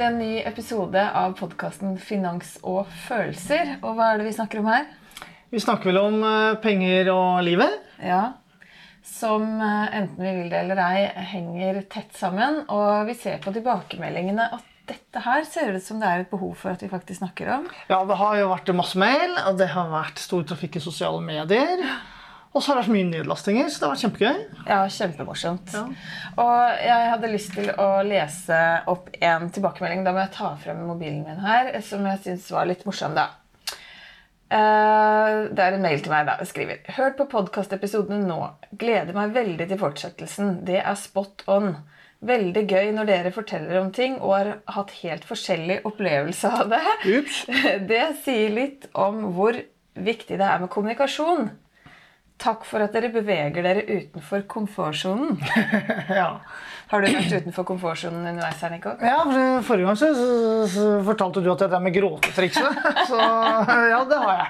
[0.00, 3.74] til en ny episode av podkasten Finans og følelser.
[3.84, 4.86] Og hva er det vi snakker om her?
[5.52, 7.74] Vi snakker vel om eh, penger og livet.
[8.00, 8.38] Ja,
[9.04, 11.02] Som eh, enten vi vil det eller ei,
[11.34, 12.62] henger tett sammen.
[12.72, 16.54] Og vi ser på tilbakemeldingene at dette her ser ut som det er et behov
[16.62, 17.68] for at vi faktisk snakker om.
[17.92, 21.20] Ja, det har jo vært masse mail, og det har vært stor trafikk i sosiale
[21.20, 21.84] medier.
[22.50, 24.38] Og så har det vært mye nedlastinger, så det har vært kjempegøy.
[24.66, 25.74] Ja, kjempemorsomt.
[25.76, 25.84] Ja.
[26.42, 28.58] Og jeg hadde lyst til å lese
[28.90, 30.02] opp en tilbakemelding.
[30.06, 33.28] Da må jeg ta frem mobilen min her, som jeg syns var litt morsom, da.
[34.50, 36.34] Uh, Det er en mail til meg da.
[36.42, 38.40] Jeg skriver Hørt på podkastepisodene nå.
[38.82, 40.56] Gleder meg veldig til fortsettelsen.
[40.66, 41.76] Det er spot on.
[42.26, 46.82] Veldig gøy når dere forteller om ting og har hatt helt forskjellig opplevelse av det.
[47.14, 47.44] Ups.
[47.94, 49.56] Det sier litt om hvor
[49.94, 51.48] viktig det er med kommunikasjon.
[52.40, 55.36] Takk for at dere beveger dere utenfor komfortsonen.
[56.20, 56.40] Ja.
[56.90, 58.96] Har du vært utenfor komfortsonen underveis her, Nico?
[58.98, 60.30] ja, for Forrige gang så, så,
[60.72, 62.80] så fortalte du at det er med gråtetrikset.
[63.10, 64.48] Så ja, det har jeg.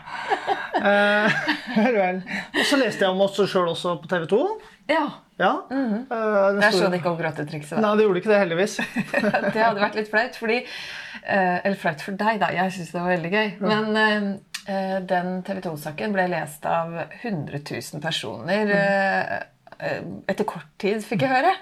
[0.81, 1.43] Eh,
[1.85, 2.23] vel, vel.
[2.57, 4.41] Og så leste jeg om oss sjøl også på TV 2.
[4.89, 5.03] Ja.
[5.41, 5.53] Ja.
[5.69, 7.81] Eh, den Jeg store- så det ikke om gråtetrikset.
[7.85, 8.79] Nei, det gjorde ikke det, heldigvis.
[9.11, 12.51] Det hadde vært litt flaut, fordi uh, Eller flaut for deg, da.
[12.57, 13.53] Jeg syns det var veldig gøy.
[13.69, 14.31] Men eh, eh,
[14.67, 19.35] den TV 2-saken ble lest av 100 000 personer eh,
[19.81, 21.53] eh, etter kort tid, fikk jeg høre.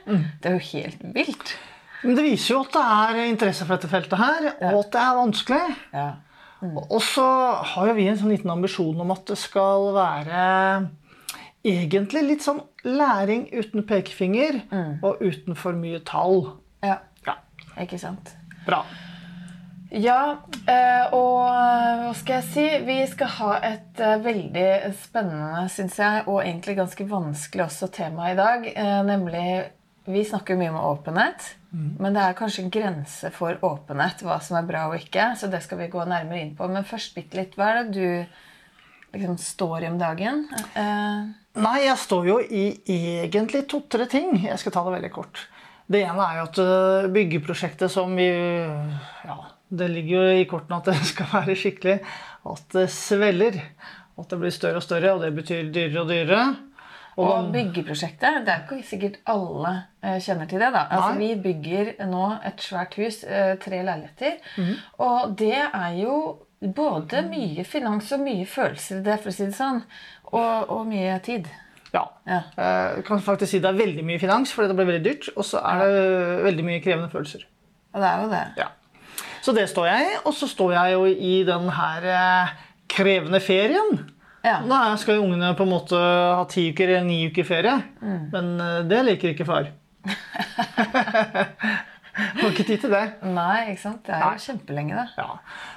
[0.42, 1.52] Det er jo helt vilt.
[2.02, 5.02] Men det viser jo at det er interesse for dette feltet her, og at det
[5.02, 5.76] er vanskelig.
[5.94, 6.08] Ja.
[6.90, 7.24] Og så
[7.72, 10.42] har jo vi en sånn liten ambisjon om at det skal være
[11.66, 14.60] egentlig litt sånn læring uten pekefinger
[15.02, 16.54] og uten for mye tall.
[16.86, 17.00] ja.
[17.26, 17.34] Ja,
[17.82, 18.30] Ikke sant?
[18.66, 18.80] bra.
[19.88, 20.36] Ja,
[20.68, 22.64] eh, og eh, hva skal jeg si?
[22.84, 24.66] Vi skal ha et eh, veldig
[25.00, 28.68] spennende, syns jeg, og egentlig ganske vanskelig også tema i dag.
[29.08, 29.44] Nemlig
[30.08, 34.56] Vi snakker mye om åpenhet, men det er kanskje en grense for åpenhet, hva som
[34.56, 36.64] er bra og ikke, så det skal vi gå nærmere inn på.
[36.72, 37.58] Men først bitte litt.
[37.58, 40.46] Hva er det du liksom står i om dagen?
[41.60, 42.64] Nei, jeg står jo i
[43.26, 44.32] egentlig to-tre ting.
[44.46, 45.44] Jeg skal ta det veldig kort.
[45.84, 49.38] Det ene er jo at byggeprosjektet som vi Ja,
[49.70, 51.98] det ligger jo i kortene at det skal være skikkelig.
[52.48, 53.60] At det svelger.
[54.18, 56.46] At det blir større og større, og det betyr dyrere og dyrere.
[57.18, 59.72] Og byggeprosjektet, det er ikke sikkert alle
[60.06, 60.68] eh, kjenner til det.
[60.74, 60.84] da.
[60.86, 64.36] Altså, vi bygger nå et svært hus, eh, tre leiligheter.
[65.02, 66.18] Og det er jo
[66.62, 69.82] både mye finans og mye følelser i det, for å si det sånn.
[70.30, 71.50] Og, og mye tid.
[71.90, 72.04] Ja.
[72.28, 72.42] Ja.
[72.54, 75.30] Jeg kan faktisk si det er veldig mye finans, fordi det blir veldig dyrt.
[75.34, 76.08] Og så er det
[76.46, 77.46] veldig mye krevende følelser.
[77.94, 78.44] Og det er jo det.
[78.62, 78.68] Ja.
[79.44, 80.14] Så det står jeg i.
[80.24, 82.54] Og så står jeg jo i den her eh,
[82.90, 84.00] krevende ferien.
[84.44, 84.60] Ja.
[84.64, 87.76] Da skal jo ungene på en måte ha ti uker eller ni uker ferie.
[88.00, 88.20] Mm.
[88.34, 89.70] Men eh, det liker ikke far.
[92.18, 93.04] Har ikke tid til det.
[93.30, 94.00] Nei, ikke sant?
[94.06, 95.20] Det er jo kjempelenge, det.
[95.20, 95.36] Ja.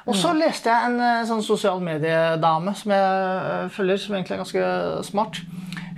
[0.09, 4.41] Og så leste jeg en eh, sånn sosial mediedame som jeg følger, som egentlig er
[4.41, 4.63] ganske
[5.05, 5.41] smart.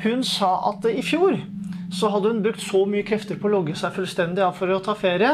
[0.04, 1.38] Hun sa at i fjor
[1.94, 4.80] så hadde hun brukt så mye krefter på å logge seg fullstendig av for å
[4.84, 5.32] ta ferie,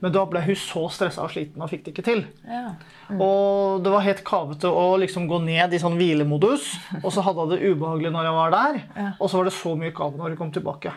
[0.00, 2.22] men da ble hun så stressa og sliten og fikk det ikke til.
[2.48, 2.72] Ja.
[3.12, 6.70] Og det var helt kavete å liksom gå ned i sånn hvilemodus,
[7.04, 8.80] og så hadde hun det ubehagelig når hun var der,
[9.18, 10.94] og så var det så mye kave når hun kom tilbake.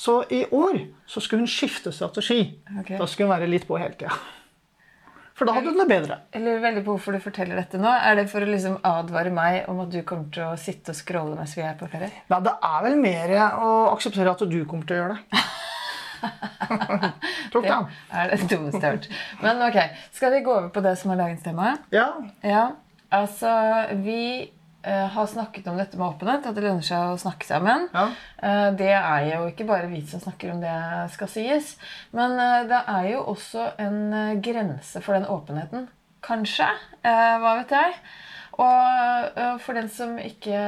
[0.00, 0.78] Så i år
[1.10, 2.42] så skulle hun skifte strategi.
[2.80, 2.96] Okay.
[2.96, 4.14] Da skulle hun være litt på hele tida.
[5.40, 6.16] For da hadde hun det bedre.
[6.34, 7.88] Jeg lurer veldig på hvorfor du forteller dette nå.
[7.88, 10.98] Er det for å liksom advare meg om at du kommer til å sitte og
[10.98, 12.10] scrolle mens vi er på ferie?
[12.28, 15.40] Ja, det er vel mer å akseptere at du kommer til å gjøre det.
[17.50, 17.78] Ikke det.
[18.12, 19.08] er det dummeste jeg har hørt.
[19.40, 19.78] Men ok,
[20.12, 21.72] skal vi gå over på det som er dagens tema?
[21.94, 22.10] Ja.
[22.44, 22.66] Ja,
[23.16, 23.54] altså
[24.04, 24.20] vi
[24.82, 27.88] har snakket om dette med åpenhet, at det lønner seg å snakke sammen.
[27.92, 28.06] Ja.
[28.40, 30.76] Eh, det er jo ikke bare vi som snakker om det
[31.12, 31.74] skal sies,
[32.16, 35.88] men eh, det er jo også en eh, grense for den åpenheten.
[36.24, 36.68] Kanskje.
[37.04, 37.94] Eh, hva vet jeg.
[38.60, 40.60] Og eh, for den som ikke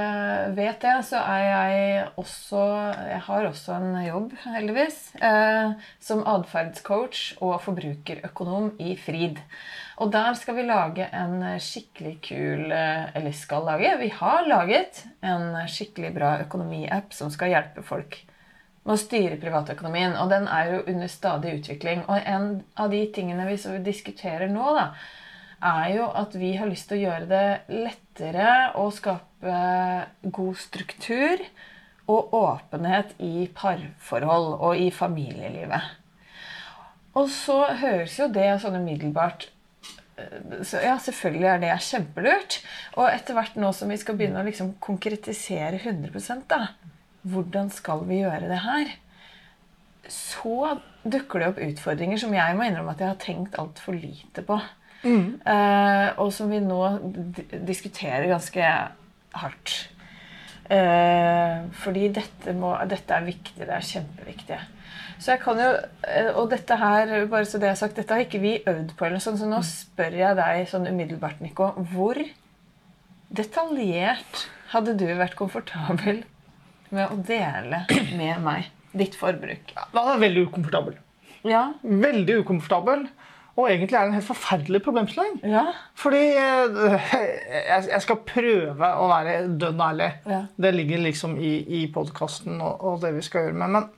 [0.56, 2.62] vet det, så er jeg også
[3.11, 9.43] Jeg har også en jobb, heldigvis, eh, som atferdscoach og forbrukerøkonom i Frid.
[10.00, 15.05] Og der skal vi lage en skikkelig kul eh, Eller skal lage Vi har laget
[15.20, 18.22] en skikkelig bra økonomiapp som skal hjelpe folk
[18.82, 20.16] med å styre privatøkonomien.
[20.19, 22.06] Og den er jo under stadig utvikling.
[22.08, 24.88] Og en av de tingene vi diskuterer nå, da,
[25.62, 29.56] er jo at vi har lyst til å gjøre det lettere å skape
[30.23, 31.43] god struktur
[32.11, 35.91] og åpenhet i parforhold og i familielivet.
[37.19, 39.47] Og så høres jo det sånn umiddelbart
[40.17, 42.59] eh, så ja, selvfølgelig er det kjempelurt.
[42.97, 46.62] Og etter hvert nå som vi skal begynne å liksom konkretisere 100 da,
[47.23, 48.97] hvordan skal vi gjøre det her?
[50.09, 54.44] så dukker det opp utfordringer som jeg må innrømme at jeg har tenkt altfor lite
[54.47, 54.59] på.
[55.04, 56.81] Eh, og som vi nå
[57.66, 58.69] diskuterer ganske
[59.43, 59.75] hardt.
[60.72, 63.58] Eh, fordi dette, må, dette er viktig.
[63.64, 64.60] Det er kjempeviktig.
[65.22, 65.70] Så jeg kan jo,
[66.08, 69.06] eh, Og dette her, bare så det er sagt, dette har ikke vi øvd på,
[69.06, 71.72] eller sånn, så nå spør jeg deg sånn umiddelbart, Nico.
[71.93, 72.19] Hvor
[73.32, 76.22] detaljert hadde du vært komfortabel
[76.93, 77.84] med å dele
[78.19, 79.75] med meg ditt forbruk?
[79.93, 80.99] Da er jeg veldig ukomfortabel.
[81.49, 81.72] Ja.
[81.82, 83.06] Veldig ukomfortabel.
[83.52, 85.34] Og egentlig er det en helt forferdelig problemstilling.
[85.44, 85.66] Ja.
[85.99, 87.16] Fordi eh,
[87.69, 90.08] jeg skal prøve å være dønn ærlig.
[90.28, 90.38] Ja.
[90.56, 93.76] Det ligger liksom i, i podkasten og, og det vi skal gjøre med.
[93.76, 93.90] Men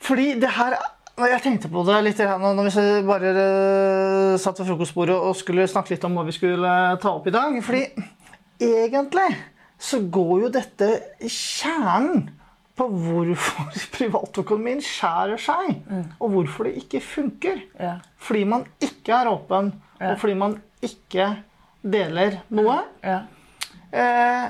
[0.00, 0.78] fordi det her
[1.20, 5.92] Jeg tenkte på det litt når vi bare eh, satt ved frokostbordet og skulle snakke
[5.92, 6.70] litt om hva vi skulle
[7.02, 7.58] ta opp i dag.
[7.66, 7.82] Fordi
[8.56, 9.28] egentlig
[9.80, 10.88] så går jo dette
[11.28, 12.30] kjernen
[12.80, 15.76] på hvorfor privatøkonomien skjærer seg,
[16.18, 17.60] og hvorfor det ikke funker.
[17.78, 17.98] Ja.
[18.20, 20.14] Fordi man ikke er åpen, Ja.
[20.14, 21.26] og fordi man ikke
[21.84, 22.78] deler noe.
[23.04, 23.18] Ja.
[23.92, 24.46] Eh,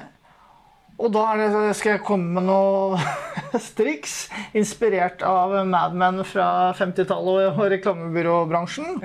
[1.00, 1.49] og da det,
[1.79, 2.99] skal jeg komme med noe
[3.71, 9.00] striks, inspirert av Mad Men fra 50-tallet og reklamebyråbransjen.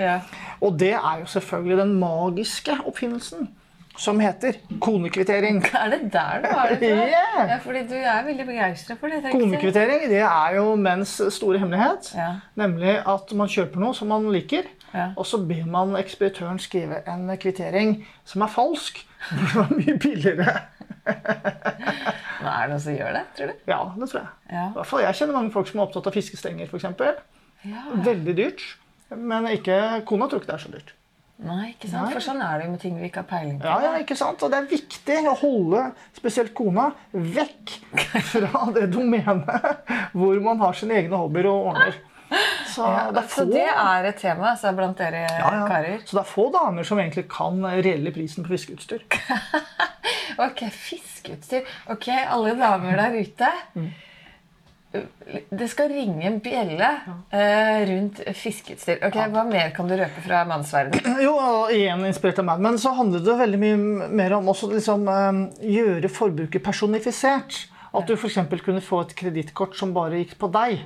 [0.62, 3.48] Og det er jo selvfølgelig den magiske oppfinnelsen
[3.97, 5.62] som heter konekvittering.
[5.81, 7.07] Er det der du har det fra?
[7.07, 7.50] Yeah.
[7.51, 9.31] Ja, fordi du er veldig begeistra for det.
[9.31, 12.12] Konekvittering det er jo menns store hemmelighet.
[12.18, 12.30] Ja.
[12.59, 15.09] Nemlig at man kjøper noe som man liker, Ja.
[15.19, 19.01] og så ber man ekspeditøren skrive en kvittering som er falsk.
[19.31, 20.53] Det var mye billigere.
[21.06, 23.53] Men er det noen som gjør det, tror du?
[23.69, 24.30] Ja, det tror jeg.
[24.51, 24.65] Ja.
[24.69, 26.86] I hvert fall Jeg kjenner mange folk som er opptatt av fiskestenger, f.eks.
[27.65, 27.83] ja.
[28.06, 28.65] Veldig dyrt.
[29.15, 29.77] Men ikke,
[30.09, 30.94] kona tror ikke det er så dyrt.
[31.44, 32.08] Nei, ikke sant?
[32.08, 32.14] Nei.
[32.16, 33.68] For sånn er det jo med ting vi ikke har peiling på.
[33.68, 34.44] Ja, ja, ikke sant?
[34.46, 35.82] Og det er viktig å holde
[36.16, 37.74] spesielt kona vekk
[38.32, 39.50] fra det domenet
[40.16, 41.98] hvor man har sine egne hobbyer og ordner.
[42.72, 45.68] Så Ja, det er så det er et tema altså, blant dere ja, ja.
[45.70, 46.00] karer?
[46.08, 49.06] Så det er få damer som egentlig kan reelle prisen på fiskeutstyr.
[50.42, 51.64] Ok, fiskeutstyr.
[51.94, 53.52] Ok, alle damer der ute.
[53.78, 53.94] Mm.
[55.50, 56.89] Det skal ringe en bjelle
[57.33, 59.00] uh, rundt fiskeutstyr.
[59.06, 61.21] Ok, Hva mer kan du røpe fra mannsverdenen?
[61.25, 61.36] Jo,
[61.74, 65.39] igjen inspirert av Mad Men, så handler det veldig mye mer om å liksom, eh,
[65.77, 67.65] gjøre forbruket personifisert.
[67.95, 68.38] At du f.eks.
[68.59, 70.83] kunne få et kredittkort som bare gikk på deg.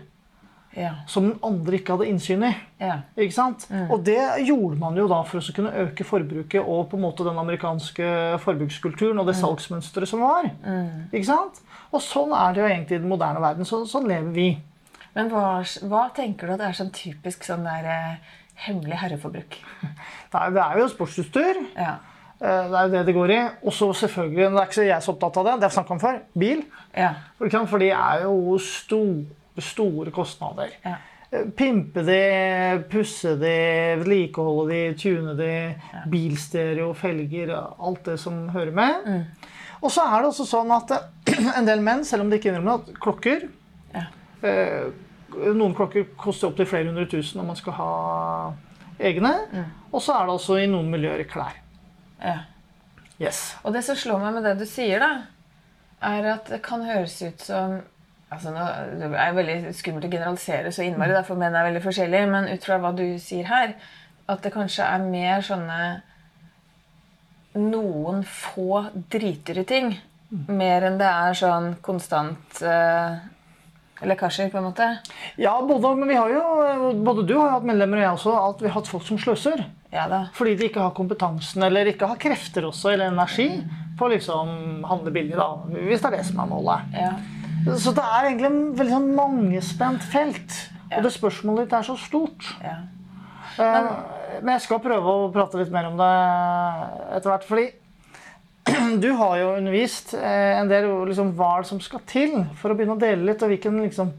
[0.77, 0.91] Ja.
[1.09, 2.51] Som den andre ikke hadde innsyn i.
[2.77, 3.00] ja.
[3.17, 3.65] Ikke sant?
[3.89, 7.25] Og det gjorde man jo da for å kunne øke forbruket og på en måte
[7.25, 8.11] den amerikanske
[8.45, 10.51] forbrukskulturen og det salgsmønsteret som var.
[11.09, 11.57] Ikke sant?
[11.91, 13.65] Og sånn er det jo egentlig i den moderne verden.
[13.65, 14.50] Så, sånn lever vi.
[15.15, 18.36] Men hva, hva tenker du at det er sånn typisk sånn der eh,
[18.68, 19.57] hemmelig herreforbruk?
[20.30, 21.57] Det er, det er jo sportsutstyr.
[21.74, 21.95] Ja.
[22.38, 23.39] Eh, Det er jo det det går i.
[23.65, 25.77] Og så selvfølgelig, det er ikke så jeg så opptatt av det, det har jeg
[25.80, 26.62] snakket om før, bil.
[26.94, 27.13] Ja.
[27.39, 30.75] For, det er jo store, store kostnader.
[30.85, 30.95] Ja.
[31.33, 32.21] Eh, Pimpe de,
[32.92, 33.56] pusse de,
[34.03, 35.51] vedlikeholde de, tune de,
[36.13, 39.25] bilstereo, felger, alt det som hører med.
[39.81, 42.52] Og så er det også sånn at eh, en del menn, selv om de ikke
[42.52, 43.48] innrømmer det, at klokker
[43.96, 44.06] Ja.
[44.44, 44.90] eh,
[45.54, 47.90] Noen klokker koster opptil flere hundre tusen om man skal ha
[49.00, 49.30] egne.
[49.94, 51.54] Og så er det også i noen miljøer klær.
[52.24, 52.40] ja.
[53.20, 53.56] Yes.
[53.68, 55.10] Og det som slår meg med det du sier, da,
[56.08, 57.74] er at det kan høres ut som
[58.31, 58.66] altså nå,
[59.02, 62.48] Det er veldig skummelt å generalisere så innmari, derfor for menn er veldig forskjellige, men
[62.48, 63.74] ut fra hva du sier her,
[64.30, 65.80] at det kanskje er mer sånne
[67.59, 69.92] noen få driter i ting,
[70.47, 73.18] mer enn det er sånn konstant eh,
[74.06, 74.87] lekkasjer, på en måte.
[75.42, 78.63] Ja, både, men vi har jo, både du har hatt medlemmer og jeg også, at
[78.63, 79.66] vi har hatt folk som sløser.
[79.92, 80.21] Ja da.
[80.37, 83.49] Fordi de ikke har kompetansen eller ikke har krefter også, eller energi
[83.97, 85.35] på å liksom handle billig.
[85.39, 86.94] da, Hvis det er det som er målet.
[86.94, 87.13] Ja.
[87.75, 90.61] Så det er egentlig en veldig sånn mangespent felt.
[90.94, 92.54] Og det spørsmålet ditt er så stort.
[92.63, 92.78] ja.
[93.59, 93.92] Eh,
[94.42, 96.09] Men jeg skal prøve å prate litt mer om det
[97.18, 97.45] etter hvert.
[97.50, 97.68] Fordi
[99.04, 102.98] du har jo undervist eh, en del liksom, hva som skal til for å begynne
[102.98, 104.12] å dele litt, og hvilken liksom,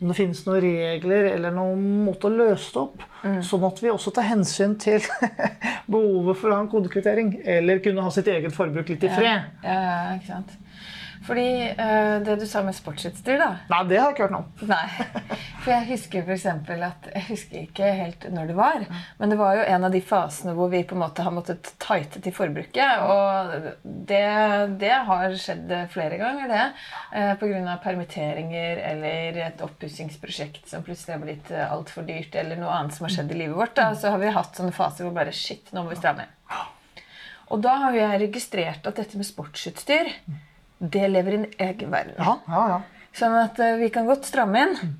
[0.00, 3.04] om det finnes noen regler eller noen måte å løse det opp.
[3.44, 5.04] Sånn at vi også tar hensyn til
[5.92, 7.34] behovet for å ha en kodekvittering.
[7.44, 9.28] Eller kunne ha sitt eget forbruk litt i fred.
[9.60, 10.56] Ja, ja, ikke sant.
[11.26, 14.46] Fordi uh, det du sa med sportsutstyr, da Nei, det har jeg ikke hørt noe
[14.46, 14.70] om.
[14.70, 14.86] Nei.
[15.60, 18.86] For jeg husker for eksempel at Jeg husker ikke helt når det var,
[19.20, 21.72] men det var jo en av de fasene hvor vi på en måte har måttet
[21.82, 23.04] tighte til forbruket.
[23.04, 24.24] Og det,
[24.80, 26.64] det har skjedd flere ganger, det.
[27.12, 27.76] Uh, Pga.
[27.84, 33.06] permitteringer eller et oppussingsprosjekt som plutselig har blitt eh, altfor dyrt, eller noe annet som
[33.06, 33.76] har skjedd i livet vårt.
[33.76, 33.90] Da.
[33.98, 36.36] Så har vi hatt sånne faser hvor bare Shit, nå må vi stramme inn.
[37.50, 40.12] Og da har jeg registrert at dette med sportsutstyr
[40.80, 42.16] det lever i en egen verden.
[42.18, 43.06] Ja, ja, ja.
[43.16, 44.92] Sånn at eh, vi kan godt stramme inn,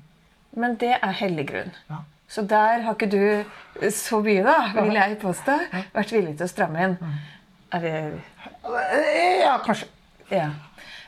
[0.59, 1.71] men det er hellig grunn.
[1.89, 2.01] Ja.
[2.31, 5.57] Så der har ikke du eh, så mye, da, vil jeg påstå,
[5.95, 6.97] vært villig til å stramme inn.
[7.71, 7.95] Er det
[9.41, 9.89] Ja, kanskje.
[10.31, 10.51] Ja.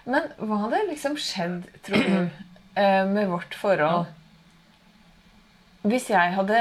[0.10, 2.44] Men hva hadde liksom skjedd, tror du,
[2.82, 4.12] eh, med vårt forhold
[5.84, 6.60] hvis jeg hadde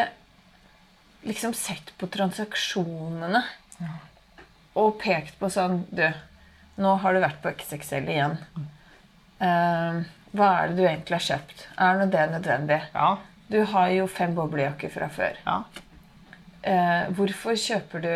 [1.23, 3.43] liksom sett på transaksjonene
[4.79, 6.03] og pekt på sånn Du,
[6.83, 8.37] nå har du vært på XXL igjen.
[9.43, 10.03] Uh,
[10.37, 11.67] hva er det du egentlig har kjøpt?
[11.87, 12.81] Er nå det nødvendig?
[12.95, 13.11] Ja.
[13.53, 15.41] Du har jo fem boblejakker fra før.
[15.47, 15.63] ja.
[16.63, 18.13] Uh, hvorfor kjøper du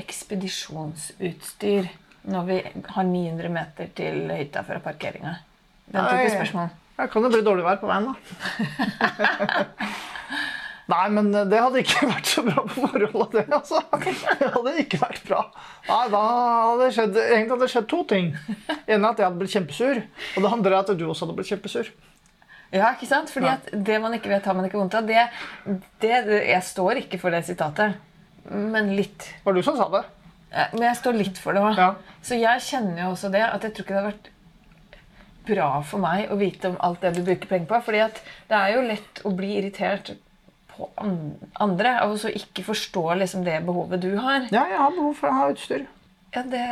[0.00, 1.86] ekspedisjonsutstyr
[2.32, 2.56] når vi
[2.96, 5.36] har 900 meter til hytta fra parkeringa?
[5.92, 6.72] Den type spørsmål.
[6.96, 8.14] Det kan jo bli dårlig vær på veien, da.
[10.92, 13.44] Nei, men det hadde ikke vært så bra på forholdet, det.
[13.56, 13.80] altså.
[14.02, 15.42] Det hadde ikke vært bra.
[15.88, 18.32] Nei, da hadde det skjedd, Egentlig hadde det skjedd to ting.
[18.86, 20.00] ene er at jeg hadde blitt kjempesur.
[20.36, 21.92] Og det andre er at du også hadde blitt kjempesur.
[22.72, 23.28] Ja, ikke sant?
[23.32, 23.54] Fordi Ja.
[23.60, 25.06] at det man ikke vet, har man ikke vondt av.
[25.08, 25.24] Det,
[26.00, 27.96] det, det, jeg står ikke for det sitatet,
[28.50, 29.28] men litt.
[29.38, 30.02] Det var du som sa det.
[30.74, 31.76] Men jeg står litt for det òg.
[31.80, 31.90] Ja.
[32.24, 34.30] Så jeg kjenner jo også det at jeg tror ikke det har vært
[35.46, 37.80] bra for meg å vite om alt det du bruker penger på.
[37.88, 38.20] fordi at
[38.50, 40.12] det er jo lett å bli irritert
[40.76, 40.88] på
[41.60, 44.46] andre og så ikke forstå liksom det behovet du har.
[44.52, 45.84] Ja, jeg har behov for å ha utstyr.
[46.34, 46.62] Ja, det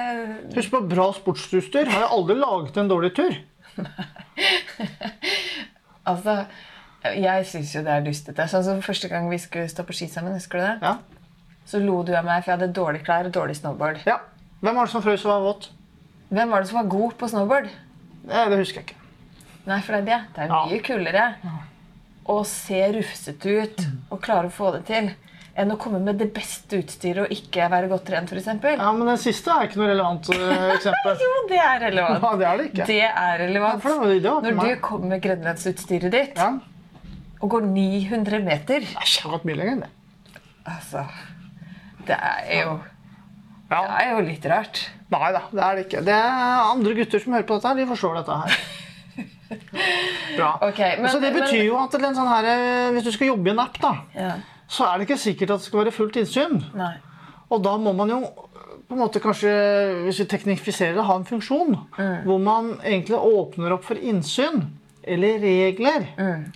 [0.57, 1.87] Husk på bra sportsutstyr.
[1.93, 3.35] Har jeg aldri laget en dårlig tur.
[6.11, 6.33] Altså,
[7.05, 8.47] jeg syns jo det er dustete.
[8.51, 10.77] Sånn som Første gang vi skulle stå på ski sammen, husker du det?
[10.83, 10.95] Ja.
[11.71, 14.01] Så lo du av meg, for jeg hadde dårlige klær og dårlig snowboard.
[14.09, 14.17] ja.
[14.61, 15.69] Hvem var det som frøs og var våt?
[16.29, 17.69] Hvem var det som var god på snowboard?
[18.29, 18.97] Det, det husker jeg ikke.
[19.71, 20.19] Nei, for det er det.
[20.35, 20.59] Det er Ja.
[20.69, 21.23] mye kulere
[22.31, 23.83] å se rufsete ut
[24.15, 25.11] og klare å få det til
[25.61, 28.47] enn å komme med det beste utstyret og ikke være godt trent, f.eks.
[28.79, 31.19] Ja, Men den siste er ikke noe relevant eh, eksempel.
[31.21, 32.23] Jo, det er relevant.
[32.23, 32.87] Ja, det er det ikke.
[32.89, 33.83] Det er relevant.
[33.85, 36.53] For det det Når du kommer med grenlandsutstyret ditt Ja.
[37.41, 39.93] og går 900 meter Æsj, jeg har gått mye lenger enn det.
[40.71, 41.05] Altså
[42.07, 42.79] Det er jo,
[43.71, 43.81] Ja.
[43.91, 44.81] det er jo litt rart.
[45.11, 46.05] Nei da, det er det ikke.
[46.07, 48.61] Det er andre gutter som hører på dette, de forstår dette her.
[50.37, 50.51] Bra.
[50.69, 53.49] Okay, men- så det betyr jo at en sånn her, eh, hvis du skal jobbe
[53.51, 54.33] i en app, da, Ja.
[54.69, 56.61] så er det ikke sikkert at det skal være fullt innsyn.
[56.75, 56.95] Nei.
[57.51, 58.21] Og da må man jo
[58.89, 59.51] på en måte kanskje,
[60.07, 61.77] hvis vi teknifiserer det, ha en funksjon
[62.25, 64.69] hvor man egentlig åpner opp for innsyn.
[65.03, 66.05] Eller regler,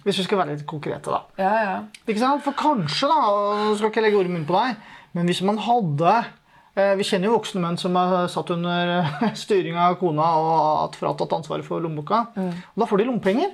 [0.04, 1.04] hvis vi skal være litt konkrete.
[1.10, 1.22] da.
[1.38, 1.76] Ja, ja.
[2.06, 2.42] Ikke sant?
[2.44, 3.20] For kanskje, da,
[3.64, 4.76] nå skal ikke legge ord i munnen på deg,
[5.14, 6.24] men hvis man hadde
[6.75, 10.97] Vi kjenner jo voksne menn som er satt under eh, styring av kona og har
[10.99, 12.25] fratatt ansvaret for lommeboka.
[12.37, 13.52] Og da får de lommepenger.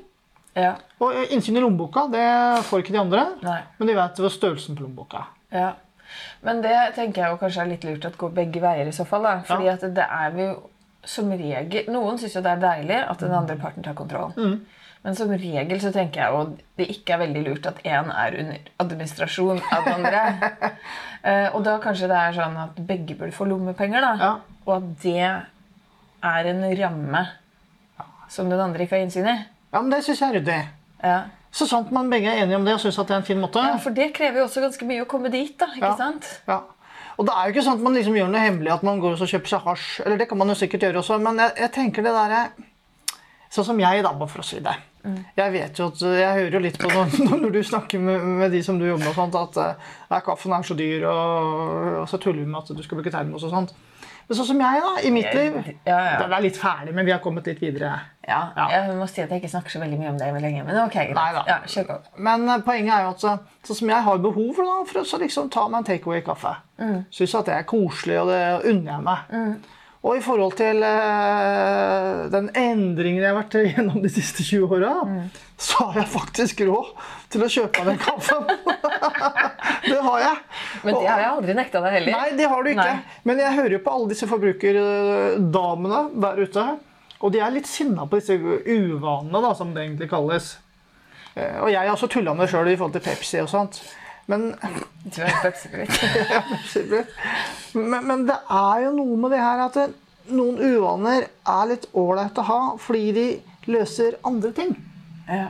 [0.57, 0.73] Ja.
[0.99, 2.25] Og eh, innsyn i lommeboka det
[2.71, 3.61] får ikke de andre, Nei.
[3.79, 5.27] men de vet størrelsen på lommeboka.
[5.53, 5.75] Ja.
[6.43, 9.23] Men det tenker jeg kanskje er litt lurt at går begge veier i så fall.
[9.29, 9.37] da.
[9.47, 9.77] Fordi Ja.
[9.77, 10.57] at det er vi jo
[11.05, 14.33] som regel Noen syns jo det er deilig at den andre parten tar kontroll.
[15.05, 16.41] Men som regel så tenker jeg jo
[16.77, 20.25] det ikke er veldig lurt at én er under administrasjon av den andre.
[21.25, 24.13] uh, og da kanskje det er sånn at begge burde få lommepenger, da.
[24.21, 24.33] Ja.
[24.67, 27.23] Og at det er en ramme
[28.31, 29.39] som den andre ikke har innsyn i.
[29.73, 30.59] Ja, men det syns jeg er ryddig.
[31.03, 31.21] Ja.
[31.51, 33.63] Så sant man begge er enige om det og syns det er en fin måte.
[33.65, 35.71] ja, For det krever jo også ganske mye å komme dit, da.
[35.75, 35.97] ikke Ja.
[35.99, 36.29] sant?
[36.47, 36.61] Ja.
[37.19, 39.17] Og det er jo ikke sånn at man liksom gjør noe hemmelig at man går
[39.17, 39.89] og så kjøper seg hasj.
[40.05, 42.45] Eller det kan man jo sikkert gjøre også, men jeg, jeg tenker det derre
[43.51, 44.77] Sånn som jeg, da, bare for å si det.
[45.35, 48.53] Jeg vet jo at, jeg hører jo litt på når, når du snakker med, med
[48.55, 49.79] de som du jobber med, og sånt, at
[50.11, 53.13] ja, kaffen er så dyr, og, og så tuller vi med at du skal bruke
[53.15, 53.73] termos og sånt.
[54.31, 55.57] Men sånn som jeg, da, i mitt liv
[55.89, 56.19] Ja, ja.
[56.21, 57.97] Det er litt ferdig, men vi har kommet litt videre.
[58.23, 58.69] Ja, Ja.
[58.77, 60.69] Jeg må si at jeg ikke snakker så veldig mye om det lenger.
[60.69, 61.41] Men ok, greit.
[61.49, 61.97] Ja.
[62.15, 65.01] Men eh, poenget er jo at eh, sånn som jeg har behov for, da, for
[65.03, 66.55] å så liksom ta meg en takeaway-kaffe.
[66.79, 66.97] Mm.
[67.11, 68.41] Syns at det er koselig, og det
[68.71, 69.35] unner jeg meg.
[70.01, 74.93] Og i forhold til eh, den endringen jeg har vært gjennom de siste 20 åra,
[75.61, 76.95] så har jeg faktisk råd
[77.35, 78.47] til å kjøpe meg den kaffen.
[79.91, 80.39] det har jeg.
[80.87, 82.17] Men det har jeg aldri nekta deg heller.
[82.17, 82.87] Nei, det har du ikke.
[82.89, 83.19] Nei.
[83.29, 86.67] Men jeg hører jo på alle disse forbrukerdamene der ute.
[87.21, 90.55] Og de er litt sinna på disse uvanene, da, som det egentlig kalles.
[91.37, 93.83] Eh, Og jeg har også tulla med det sjøl i forhold til Pepsi og sånt.
[94.31, 94.55] Men,
[97.91, 99.79] men, men det er jo noe med det her at
[100.31, 103.25] noen uvaner er litt ålreit å ha fordi de
[103.71, 104.75] løser andre ting.
[105.27, 105.49] Ja.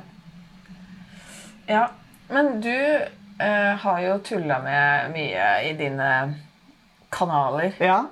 [1.68, 1.82] ja.
[2.30, 6.10] Men du eh, har jo tulla med mye i dine
[7.10, 8.04] kanaler Ja,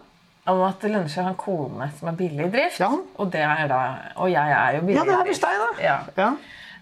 [0.48, 2.80] om at det lønner seg å ha en kone som er billig i drift.
[2.82, 2.90] Ja.
[2.92, 3.82] Og, det er da,
[4.16, 5.44] og jeg er jo billig ja det i er drift.
[5.44, 5.68] deg, da.
[5.84, 6.30] Ja.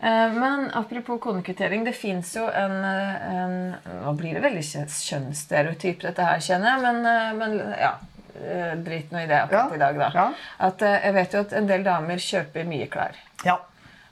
[0.01, 4.87] Eh, Men apropos konekvittering, det fins jo en, eh, en Nå blir det veldig kjø-
[5.09, 7.95] kjønnsstereotyp, dette her, kjenner jeg, men, eh, men ja.
[8.37, 10.11] Drit nå i det akkurat Ja, i dag, da.
[10.15, 10.33] ja.
[10.61, 13.15] At jeg vet jo at en del damer kjøper mye klær.
[13.45, 13.57] ja.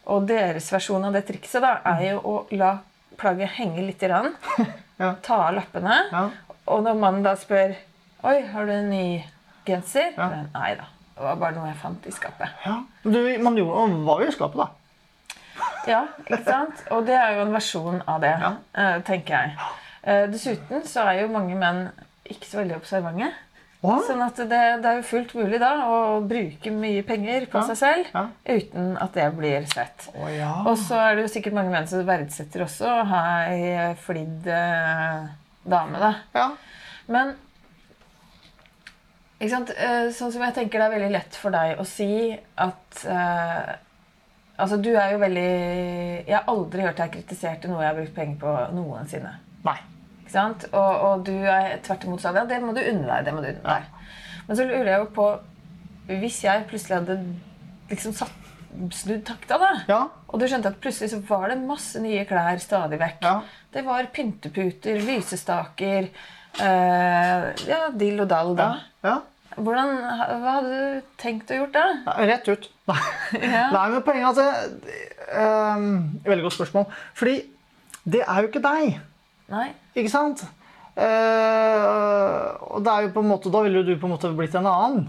[0.07, 2.79] Og deres versjon av det trikset da, er jo å la
[3.17, 3.99] plagget henge litt.
[4.01, 4.35] Grann,
[5.01, 5.15] Ja.
[5.23, 5.95] Ta av lappene.
[6.13, 6.31] Ja.
[6.69, 7.75] Og når mannen da spør
[8.25, 9.25] Oi, har du en ny
[9.67, 10.13] genser?
[10.17, 10.29] Ja.
[10.55, 10.85] Nei da.
[11.17, 12.49] Det var bare noe jeg fant i skapet.
[12.65, 12.79] Ja.
[13.03, 13.57] Du, man
[14.07, 14.69] var jo i skapet, da.
[15.87, 16.85] Ja, ikke sant?
[16.95, 18.53] Og det er jo en versjon av det, Ja.
[18.75, 19.57] eh, tenker jeg.
[20.05, 21.91] Eh, dessuten så er jo mange menn
[22.29, 23.33] ikke så veldig observante.
[23.85, 24.49] Sånn at det,
[24.81, 28.23] det er jo fullt mulig da å bruke mye penger på Ja, seg selv ja.
[28.49, 30.07] uten at det blir sett.
[30.17, 30.55] Oh, ja.
[30.65, 34.47] Og så er det jo sikkert mange menn som verdsetter også å ha ei flidd
[34.49, 35.27] eh,
[35.69, 36.15] dame, da.
[36.33, 36.47] ja.
[37.13, 37.35] Men
[39.37, 39.73] ikke sant?
[40.17, 42.09] Sånn som jeg tenker det er veldig lett for deg å si
[42.65, 43.75] at eh,
[44.59, 45.49] Altså, du er jo veldig
[46.29, 49.33] Jeg har aldri hørt deg kritisert noe jeg har brukt penger på noensinne.
[49.67, 49.79] Nei.
[50.23, 50.67] Ikke sant?
[50.73, 53.25] Og, og du er tvert imot sa Ja, det må du unne deg.
[53.27, 53.91] Det må du unne deg.
[54.47, 55.27] Men så lurer jeg jo på
[56.13, 57.19] Hvis jeg plutselig hadde
[57.91, 58.41] liksom satt,
[58.97, 59.99] snudd takta, da Ja.
[60.29, 63.21] og du skjønte at plutselig så var det masse nye klær stadig vekk.
[63.23, 63.35] Ja.
[63.75, 66.09] Det var pynteputer, lysestaker,
[66.59, 68.67] eh, ja, dill og dall da.
[69.05, 69.15] ja.
[69.57, 69.93] Hvordan,
[70.43, 71.85] hva hadde du tenkt å gjort da?
[72.27, 72.69] Rett ut.
[72.91, 73.01] Nei,
[73.41, 73.69] Ja.
[73.73, 74.49] Nei men poenget det,
[75.39, 75.89] ehm,
[76.27, 76.87] Veldig godt spørsmål.
[77.17, 77.37] Fordi
[78.05, 78.99] det er jo ikke deg.
[79.53, 79.69] Nei?
[79.97, 80.45] Ikke sant?
[80.95, 84.55] Uh, og det er jo på en måte, Da ville du på en måte blitt
[84.59, 85.07] en annen.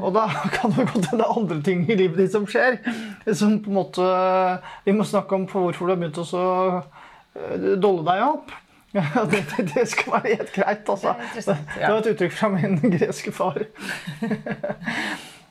[0.00, 2.78] Og da kan det godt hende andre ting i livet ditt som skjer.
[3.36, 4.06] Som på en måte
[4.86, 6.44] Vi må snakke om hvorfor du har begynt å så,
[7.36, 8.54] eh, dolle deg opp.
[9.14, 9.42] Ja, det,
[9.74, 11.14] det, skal være helt greit, altså.
[11.34, 11.56] Det ja.
[11.80, 13.58] Det var et uttrykk fra min greske far.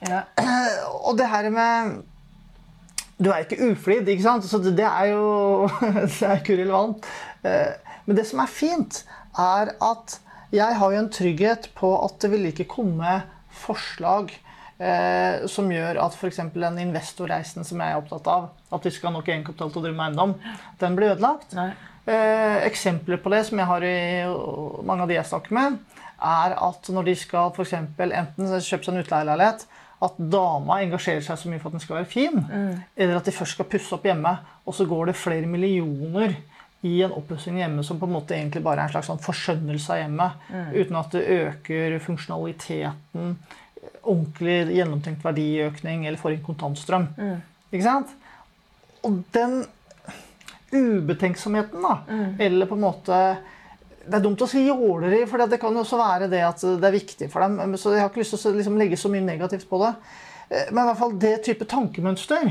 [0.08, 0.22] Ja.
[1.08, 2.04] Og det her med
[3.20, 4.48] Du er ikke uflidd, ikke sant?
[4.48, 7.06] Så det, det er jo det er ikke relevant.
[7.44, 9.04] Eh, Men det som er fint,
[9.40, 10.18] er at
[10.54, 13.22] jeg har jo en trygghet på at det vil ikke komme
[13.64, 14.34] forslag
[14.78, 16.42] eh, som gjør at f.eks.
[16.54, 19.86] den investorreisen som jeg er opptatt av, at vi skal ha nok egenkapital til å
[19.86, 20.36] drive med eiendom,
[20.84, 21.56] den blir ødelagt.
[21.58, 21.72] Nei.
[22.04, 23.98] Eh, eksempler på det som jeg har i
[24.84, 25.78] mange av de jeg snakker med,
[26.24, 29.64] er at når de skal for eksempel, enten kjøpe seg en utleieleilighet,
[30.04, 32.42] at dama engasjerer seg så mye for at den skal være fin,
[33.00, 34.34] eller at de først skal pusse opp hjemme,
[34.68, 36.36] og så går det flere millioner
[36.84, 39.96] i en oppussing hjemme som på en måte egentlig bare er en slags sånn forskjønnelse
[39.96, 43.38] av hjemmet, uten at det øker funksjonaliteten,
[44.04, 47.08] ordentlig gjennomtenkt verdiøkning eller får inn kontantstrøm.
[47.72, 48.12] Ikke sant?
[49.08, 49.62] Og den
[50.74, 51.98] ubetenksomheten, da.
[52.40, 53.20] Eller på en måte
[54.06, 56.84] Det er dumt å si jåleri, for det kan jo også være det at det
[56.90, 57.78] er viktig for dem.
[57.80, 59.94] Så jeg har ikke lyst til å liksom legge så mye negativt på det.
[60.50, 62.50] Eh, Men i hvert fall det type tankemønster,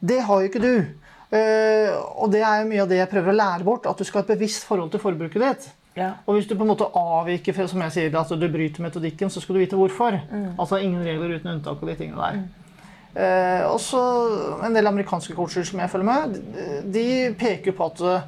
[0.00, 0.86] det har jo ikke du.
[1.34, 1.90] Eh,
[2.22, 3.86] Og det er jo mye av det jeg prøver å lære bort.
[3.90, 5.66] At du skal ha et bevisst forhold til forbruket ditt.
[5.96, 6.12] Ja.
[6.28, 9.40] Og hvis du på en måte avviker som jeg sier, at du bryter metodikken, så
[9.40, 10.20] skal du vite hvorfor.
[10.58, 12.42] Altså ingen regler uten unntak og de tingene der.
[13.16, 14.00] Eh, også
[14.66, 16.34] en del amerikanske coacher som jeg følger med,
[16.92, 17.04] de,
[17.40, 18.24] peker på at eh,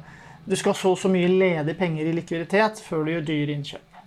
[0.49, 3.99] du skal så så mye ledige penger i likviditet før du gjør dyre innkjøp.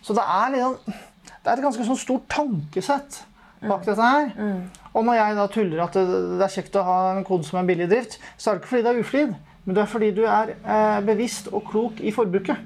[0.00, 0.94] Så det er, liksom,
[1.26, 3.18] det er et ganske sånn stort tankesett
[3.60, 4.30] bak dette her.
[4.96, 6.06] Og når jeg da tuller at det,
[6.38, 8.62] det er kjekt å ha en kode som er billig i drift, så er det
[8.62, 9.34] ikke fordi det er uflid,
[9.66, 12.64] men det er fordi du er eh, bevisst og klok i forbruket.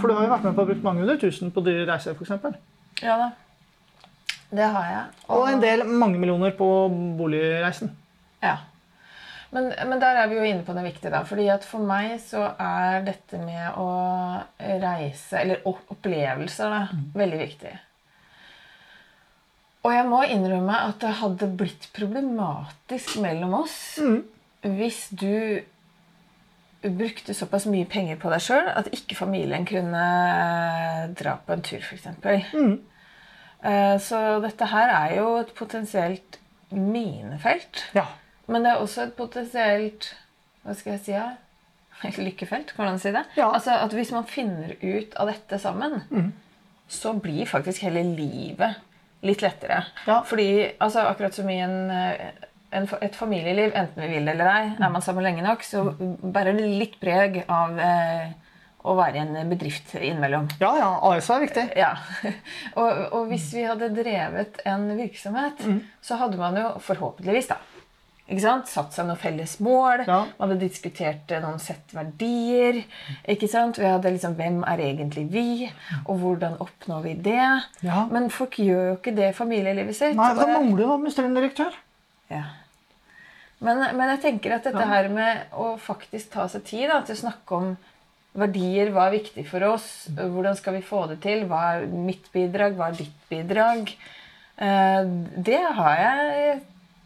[0.00, 2.18] For du har jo vært med på å bruke mange hundre tusen på dyre reiser,
[2.18, 2.58] f.eks.
[3.04, 3.30] ja da.
[4.50, 5.20] Det har jeg.
[5.30, 6.66] Og en del mange millioner på
[7.18, 7.92] boligreisen.
[8.42, 8.56] Ja.
[9.50, 11.24] Men, men der er vi jo inne på det viktige, da.
[11.26, 13.90] fordi at for meg så er dette med å
[14.58, 17.72] reise, eller opplevelser, da, veldig viktig.
[19.80, 23.78] Og jeg må innrømme at det hadde blitt problematisk mellom oss
[24.60, 25.62] hvis du
[26.84, 30.04] brukte såpass mye penger på deg sjøl at ikke familien kunne
[31.16, 32.06] dra på en tur, f.eks.
[32.28, 32.52] Eh,
[33.60, 36.38] Så dette her er jo et potensielt
[36.72, 37.82] minefelt.
[37.92, 38.06] Ja.
[38.50, 40.10] Men det er også et potensielt
[40.64, 41.12] Hva skal jeg si?
[41.12, 41.26] Ja?
[42.26, 43.24] Lykkefelt, kan man si det?
[43.36, 43.50] Ja.
[43.50, 46.00] Altså at Hvis man finner ut av dette sammen,
[46.88, 48.80] så blir faktisk hele livet
[49.22, 49.82] litt lettere.
[50.06, 50.22] Ja.
[50.26, 52.30] Fordi altså, akkurat som i en, eh,
[52.72, 56.56] en, et familieliv, enten vi vil eller ei, er man sammen lenge nok, så bærer
[56.56, 58.32] det litt preg av eh,
[58.80, 60.48] å være i en bedrift innimellom.
[60.60, 60.90] Ja, ja.
[61.10, 61.66] AS er viktig.
[61.76, 61.90] Ja.
[62.80, 65.60] Og, og hvis vi hadde drevet en virksomhet,
[66.04, 67.58] så hadde man jo forhåpentligvis da,
[68.30, 68.68] ikke sant?
[68.70, 70.04] satt seg noen felles mål.
[70.06, 70.20] Ja.
[70.38, 72.78] Man hadde diskutert eh, noen sett verdier.
[73.28, 73.80] ikke sant?
[73.80, 75.66] Vi hadde liksom, Hvem er egentlig vi?
[76.04, 77.48] Og hvordan oppnår vi det?
[77.82, 78.04] Ja.
[78.12, 80.14] Men folk gjør jo ikke det i familielivet sitt.
[80.18, 81.78] Nei, da mangler du administrerende direktør.
[82.30, 82.44] ja.
[83.58, 87.18] men, men jeg tenker at dette her med å faktisk ta seg tid da, til
[87.18, 87.72] å snakke om
[88.38, 92.28] verdier, hva er viktig for oss, hvordan skal vi få det til, hva er mitt
[92.34, 93.90] bidrag, hva er ditt bidrag,
[94.60, 95.02] eh,
[95.50, 96.60] det har jeg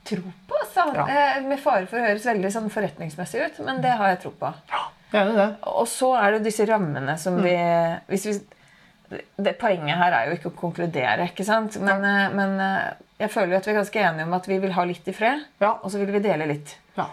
[0.05, 0.59] tro på.
[0.61, 0.85] Altså.
[0.99, 1.07] Ja.
[1.09, 4.35] Eh, Med fare for å høres veldig sånn forretningsmessig ut, men det har jeg tro
[4.37, 4.53] på.
[5.15, 5.49] Jeg er det.
[5.71, 7.55] Og så er det disse rammene som vi,
[8.11, 8.35] hvis vi
[9.39, 11.77] det, Poenget her er jo ikke å konkludere, ikke sant?
[11.81, 12.57] Men, eh, men
[13.21, 15.13] jeg føler jo at vi er ganske enige om at vi vil ha litt i
[15.17, 15.79] fred, Ja.
[15.83, 16.77] og så vil vi dele litt.
[16.99, 17.07] Ja.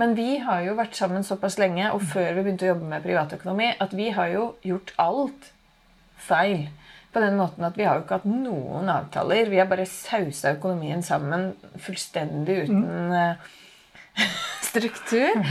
[0.00, 3.04] Men vi har jo vært sammen såpass lenge, og før vi begynte å jobbe med
[3.04, 5.50] privatøkonomi, at vi har jo gjort alt
[6.22, 6.70] feil.
[7.12, 9.50] På den måten at vi har jo ikke hatt noen avtaler.
[9.52, 13.50] Vi har bare sausa økonomien sammen fullstendig uten mm.
[14.70, 15.42] struktur.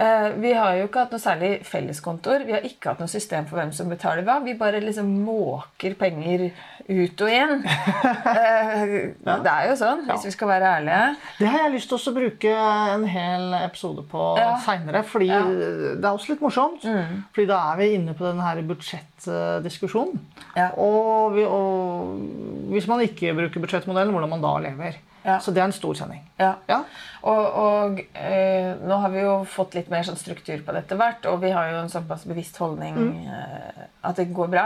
[0.00, 2.46] Eh, vi har jo ikke hatt noe særlig felleskontor.
[2.48, 4.38] Vi har ikke hatt noe system for hvem som betaler hva.
[4.44, 6.46] Vi bare liksom måker penger
[6.90, 7.60] ut og inn.
[7.68, 9.34] ja.
[9.44, 11.02] Det er jo sånn, hvis vi skal være ærlige.
[11.38, 12.54] Det har jeg lyst til å bruke
[12.94, 14.54] en hel episode på Ja.
[14.64, 15.04] seinere.
[15.06, 15.42] Fordi Ja.
[15.44, 16.00] Mm.
[16.00, 16.82] det er også litt morsomt.
[17.34, 20.18] Fordi da er vi inne på denne budsjettdiskusjonen.
[20.56, 20.70] Ja.
[20.80, 24.96] Og, og hvis man ikke bruker budsjettmodellen, hvordan man da lever.
[25.24, 25.34] Ja.
[25.44, 26.22] Så det er en stor sending.
[26.40, 26.54] Ja.
[26.68, 26.78] Ja.
[27.28, 31.26] Og, og eh, nå har vi jo fått litt mer sånn struktur på dette hvert,
[31.28, 32.96] og vi har jo en såpass bevisst holdning
[33.28, 34.64] eh, at det går bra.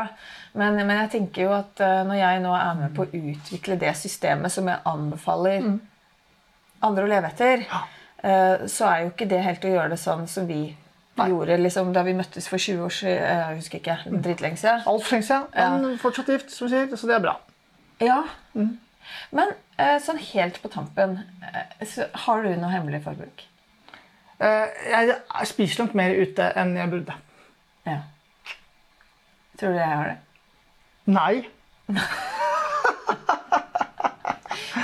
[0.54, 3.80] Men, men jeg tenker jo at eh, når jeg nå er med på å utvikle
[3.82, 5.66] det systemet som jeg anbefaler
[6.84, 7.66] andre å leve etter,
[8.22, 10.62] eh, så er jo ikke det helt å gjøre det sånn som vi
[11.18, 11.28] Nei.
[11.30, 13.18] gjorde liksom, da vi møttes for 20 år siden.
[13.26, 13.98] eh, Jeg husker ikke.
[14.22, 14.86] Dritlenge siden.
[14.86, 15.50] Altfor lenge siden,
[15.82, 17.36] men fortsatt gift, som vi sier, så det er bra.
[18.02, 18.22] Ja.
[19.34, 21.18] Men eh, sånn helt på tampen,
[21.50, 23.44] eh, har du noe hemmelig forbruk?
[24.40, 27.14] Eh, Jeg spiser langt mer ute enn jeg burde.
[27.86, 27.98] Ja.
[29.58, 30.18] Tror du jeg har det?
[31.06, 31.44] Nei.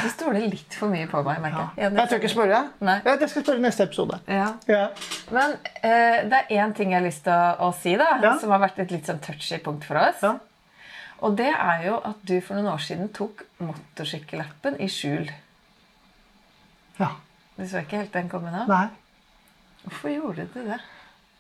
[0.00, 1.70] Du stoler litt for mye på meg, merker jeg.
[1.82, 2.60] Ja, Jeg tør ikke spørre.
[2.86, 2.96] Nei.
[3.04, 4.20] Jeg skal spørre i neste episode.
[4.30, 4.46] Ja.
[4.70, 4.84] Ja.
[5.34, 8.36] Men uh, det er én ting jeg har lyst til å, å si, da, Ja.
[8.40, 10.22] som har vært et litt sånn touchy punkt for oss.
[11.20, 11.26] Ja.
[11.26, 15.28] Og det er jo at du for noen år siden tok motorsykkellappen i skjul.
[17.00, 17.10] ja.
[17.60, 18.62] Du så ikke helt den komme nå?
[18.70, 18.86] Nei.
[19.84, 20.78] Hvorfor gjorde du det?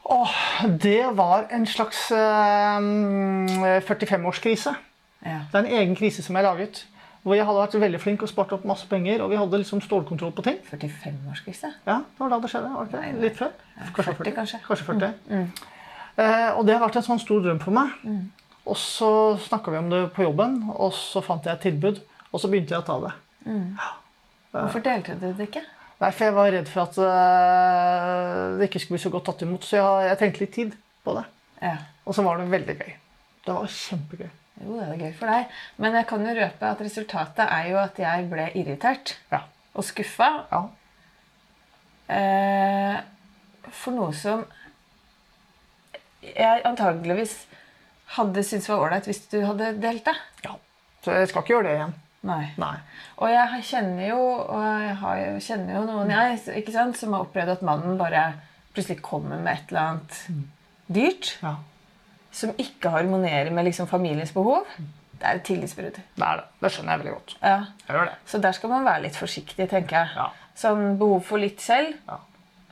[0.04, 0.34] Åh,
[0.82, 2.80] det var en slags eh,
[3.86, 4.74] 45-årskrise.
[5.24, 5.38] Ja.
[5.52, 6.82] Det er en egen krise som jeg laget.
[7.22, 9.80] Hvor jeg hadde vært veldig flink og spart opp masse penger, og vi hadde liksom
[9.84, 10.56] stålkontroll på ting.
[10.70, 11.72] 45-årskrise?
[11.86, 12.70] Ja, det var da det skjedde.
[12.74, 13.20] var det ikke?
[13.24, 13.50] Litt før?
[13.96, 14.60] Kanskje 40 kanskje.
[14.66, 15.10] Kanskje 40.
[16.20, 17.92] Eh, og det har vært en sånn stor drøm for meg.
[18.70, 19.10] Og så
[19.48, 22.00] snakka vi om det på jobben, og så fant jeg et tilbud.
[22.30, 23.12] Og så begynte jeg å ta det.
[24.54, 25.64] Hvorfor delte du det ikke?
[26.00, 29.42] Nei, for jeg var redd for at eh, det ikke skulle bli så godt tatt
[29.44, 29.66] imot.
[29.66, 31.24] Så jeg, jeg trengte litt tid på det.
[31.60, 31.74] Ja.
[32.08, 32.94] Og så var det veldig gøy.
[33.44, 34.30] Det var kjempegøy.
[34.60, 35.58] Jo, det er gøy for deg.
[35.82, 39.42] Men jeg kan jo røpe at resultatet er jo at jeg ble irritert Ja.
[39.74, 40.62] og skuffa ja.
[42.16, 42.96] eh,
[43.82, 44.46] for noe som
[46.24, 47.36] jeg antageligvis
[48.16, 50.16] hadde syntes var ålreit hvis du hadde delt det.
[50.44, 50.56] ja.
[51.04, 51.92] Så jeg skal ikke gjøre det igjen.
[52.28, 52.42] Nei.
[52.60, 52.74] Nei.
[53.24, 57.22] Og jeg kjenner jo, og jeg har kjenner jo noen jeg, ikke sant, som har
[57.24, 58.24] opplevd at mannen bare
[58.74, 60.18] plutselig kommer med et eller annet
[60.92, 61.54] dyrt Ja.
[62.30, 64.66] som ikke harmonerer med liksom familiens behov.
[64.76, 65.96] Det er et tillitsbrudd.
[66.16, 66.44] Det er det.
[66.60, 67.34] Det skjønner jeg veldig godt.
[67.42, 67.56] Ja.
[67.88, 68.14] Jeg gjør det.
[68.26, 70.08] Så der skal man være litt forsiktig, tenker jeg.
[70.16, 70.28] Ja.
[70.56, 72.18] Sånn behov for litt selv, Ja.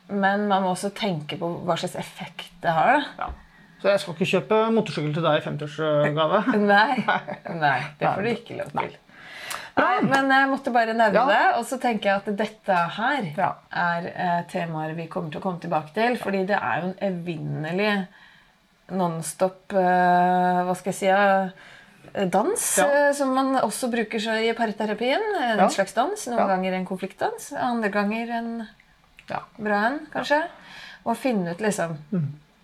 [0.08, 3.00] men man må også tenke på hva slags effekt det har.
[3.16, 3.24] da.
[3.24, 3.30] Ja.
[3.78, 6.40] Så jeg skal ikke kjøpe motorsykkel til deg i 50-årsgave.
[6.72, 6.96] Nei,
[7.60, 8.96] nei, det får du ikke lov til.
[9.78, 11.26] Nei, men jeg måtte bare nevne Ja.
[11.30, 11.42] det.
[11.60, 13.50] Og så tenker jeg at dette her Ja.
[13.70, 16.16] er eh, temaer vi kommer til å komme tilbake til.
[16.18, 17.92] Fordi det er jo en evinnelig
[18.90, 22.64] nonstop eh, Hva skal jeg si eh, dans.
[22.80, 22.88] Ja.
[22.88, 25.22] eh, som man også bruker så i parterapien.
[25.44, 26.26] En slags dans.
[26.32, 27.52] Noen ganger en konfliktdans.
[27.54, 28.50] Andre ganger en
[29.30, 29.42] Ja.
[29.60, 30.42] bra en, kanskje.
[31.06, 31.98] Og finne ut liksom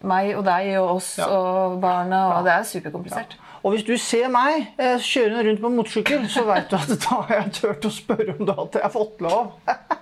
[0.07, 1.15] meg og deg og oss.
[1.19, 1.29] Ja.
[1.31, 2.27] og barna.
[2.39, 3.37] Og det er superkomplisert.
[3.65, 7.21] Og hvis du ser meg eh, kjørende rundt på motorsykkel, så veit du at da
[7.23, 9.55] har jeg turt å spørre om du at jeg har fått lov.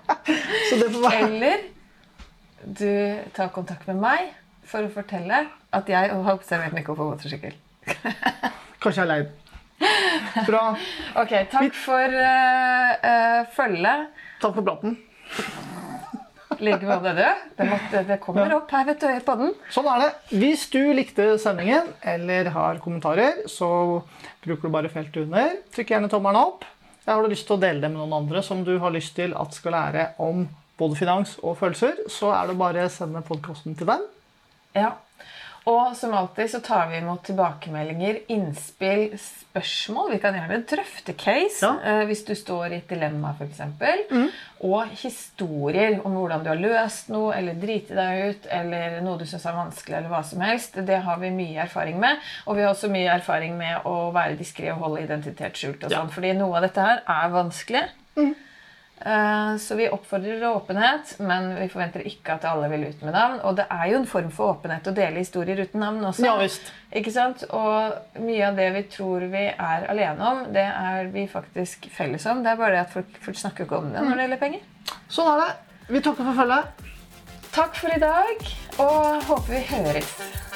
[0.69, 1.69] så det får være Eller
[2.63, 2.91] du
[3.35, 4.33] tar kontakt med meg
[4.67, 7.55] for å fortelle at jeg har observert Nico på motorsykkel.
[8.83, 9.23] Kanskje jeg er lei.
[10.47, 10.63] Bra.
[11.23, 14.11] Ok, takk for uh, uh, følget.
[14.43, 14.99] Takk for praten.
[16.63, 17.23] Like måte, du.
[17.59, 19.55] Det, måtte, det kommer opp her, vet du, på den.
[19.75, 20.11] Sånn er det.
[20.39, 23.69] Hvis du likte sendingen eller har kommentarer, så
[24.45, 25.57] bruker du bare feltet under.
[25.75, 26.67] Trykk gjerne tommelen opp.
[27.03, 29.17] Jeg har du lyst til å dele det med noen andre som du har lyst
[29.19, 30.45] til at skal lære om
[30.79, 34.05] både finans og følelser, så er det bare å sende podkasten til dem.
[34.79, 34.95] Ja.
[35.71, 40.11] Og som alltid så tar vi imot tilbakemeldinger, innspill, spørsmål.
[40.11, 41.77] Vi kan gjerne drøfte case Ja.
[41.85, 43.61] eh, hvis du står i et dilemma, f.eks.
[44.63, 49.25] Og historier om hvordan du har løst noe, eller driti deg ut, eller noe du
[49.27, 50.75] syns er vanskelig, eller hva som helst.
[50.87, 52.19] Det har vi mye erfaring med.
[52.47, 55.85] Og vi har også mye erfaring med å være diskré og holde identitet skjult.
[55.85, 55.99] og Ja.
[56.03, 57.85] sånn, Fordi noe av dette her er vanskelig.
[58.17, 58.33] Eh,
[59.59, 63.41] Så vi oppfordrer åpenhet, men vi forventer ikke at alle vil ut med navn.
[63.49, 66.23] Og det er jo en form for åpenhet å dele historier uten navn også.
[66.27, 66.71] Ja visst.
[66.95, 67.43] Ikke sant?
[67.51, 72.27] Og mye av det vi tror vi er alene om, det er vi faktisk felles
[72.31, 72.45] om.
[72.45, 74.97] Det er bare det at folk, folk snakker ikke om det når det gjelder penger.
[75.11, 75.51] Sånn er det.
[75.93, 76.89] Vi takker for følget.
[77.53, 78.49] Takk for i dag,
[78.81, 80.52] og håper vi høres.